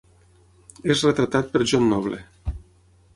És 0.93 1.03
retratat 1.07 1.53
per 1.57 1.61
John 1.73 1.85
Noble. 1.91 2.19